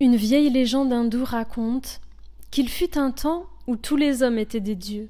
[0.00, 2.00] Une vieille légende hindoue raconte
[2.50, 5.08] qu'il fut un temps où tous les hommes étaient des dieux.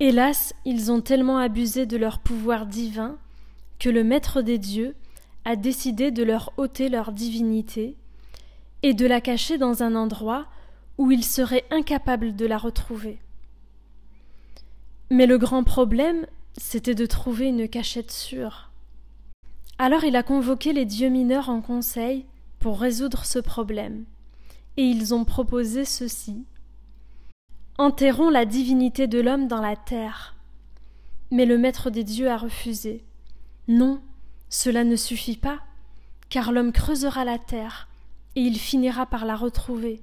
[0.00, 3.16] Hélas, ils ont tellement abusé de leur pouvoir divin
[3.78, 4.94] que le Maître des dieux
[5.44, 7.96] a décidé de leur ôter leur divinité
[8.82, 10.46] et de la cacher dans un endroit
[10.98, 13.18] où ils seraient incapables de la retrouver.
[15.10, 16.26] Mais le grand problème,
[16.58, 18.70] c'était de trouver une cachette sûre.
[19.78, 22.26] Alors il a convoqué les dieux mineurs en conseil
[22.58, 24.04] pour résoudre ce problème,
[24.76, 26.44] et ils ont proposé ceci.
[27.78, 30.34] Enterrons la divinité de l'homme dans la terre.
[31.30, 33.04] Mais le maître des dieux a refusé.
[33.68, 34.00] Non,
[34.48, 35.60] cela ne suffit pas,
[36.28, 37.88] car l'homme creusera la terre,
[38.34, 40.02] et il finira par la retrouver.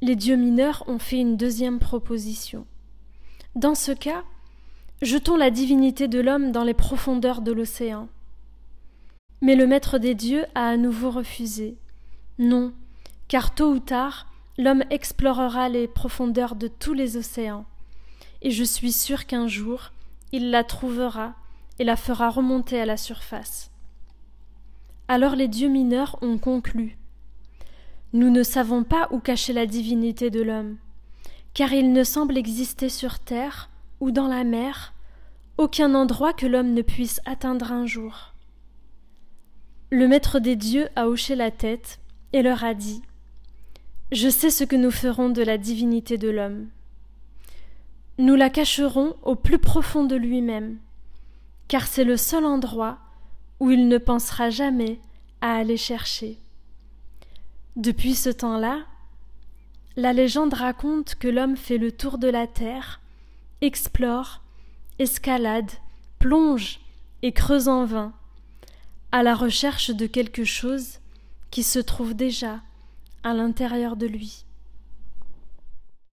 [0.00, 2.66] Les dieux mineurs ont fait une deuxième proposition.
[3.54, 4.24] Dans ce cas,
[5.00, 8.08] jetons la divinité de l'homme dans les profondeurs de l'océan.
[9.44, 11.76] Mais le Maître des dieux a à nouveau refusé.
[12.38, 12.72] Non,
[13.28, 14.26] car tôt ou tard,
[14.56, 17.66] l'homme explorera les profondeurs de tous les océans,
[18.40, 19.92] et je suis sûr qu'un jour,
[20.32, 21.34] il la trouvera
[21.78, 23.70] et la fera remonter à la surface.
[25.08, 26.96] Alors les dieux mineurs ont conclu.
[28.14, 30.78] Nous ne savons pas où cacher la divinité de l'homme,
[31.52, 33.68] car il ne semble exister sur terre
[34.00, 34.94] ou dans la mer
[35.58, 38.33] aucun endroit que l'homme ne puisse atteindre un jour.
[39.94, 42.00] Le maître des dieux a hoché la tête
[42.32, 43.00] et leur a dit
[44.10, 46.66] Je sais ce que nous ferons de la divinité de l'homme.
[48.18, 50.78] Nous la cacherons au plus profond de lui-même,
[51.68, 52.98] car c'est le seul endroit
[53.60, 54.98] où il ne pensera jamais
[55.40, 56.40] à aller chercher.
[57.76, 58.80] Depuis ce temps-là,
[59.94, 63.00] la légende raconte que l'homme fait le tour de la terre,
[63.60, 64.42] explore,
[64.98, 65.70] escalade,
[66.18, 66.80] plonge
[67.22, 68.12] et creuse en vain,
[69.14, 70.98] à la recherche de quelque chose
[71.52, 72.62] qui se trouve déjà
[73.22, 74.44] à l'intérieur de lui.